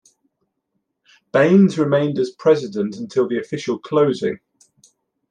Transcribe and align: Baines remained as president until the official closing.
Baines 1.31 1.77
remained 1.77 2.17
as 2.17 2.31
president 2.31 2.97
until 2.97 3.27
the 3.27 3.37
official 3.37 3.77
closing. 3.77 4.39